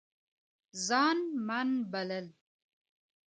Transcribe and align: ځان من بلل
ځان 0.85 1.17
من 1.47 1.69
بلل 1.91 2.27